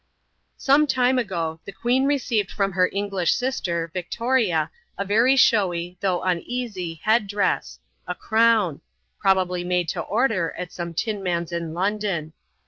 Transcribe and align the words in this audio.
Some 0.57 0.87
time 0.87 1.19
ago, 1.19 1.59
the 1.65 1.71
queen 1.71 2.05
received 2.07 2.49
from 2.49 2.71
her 2.71 2.89
English 2.91 3.35
sister, 3.35 3.91
Victoria, 3.93 4.71
a 4.97 5.05
very 5.05 5.35
showy, 5.35 5.95
though 6.01 6.23
uneasy, 6.23 6.99
headdress— 7.03 7.79
a 8.07 8.15
crown; 8.15 8.81
probably 9.19 9.63
made 9.63 9.87
to 9.89 10.01
order, 10.01 10.55
at 10.57 10.71
some 10.71 10.95
tinman's 10.95 11.51
in 11.51 11.75
London. 11.75 12.33